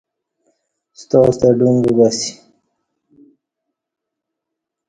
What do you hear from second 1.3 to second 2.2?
ستہ اہ ڈون جُوک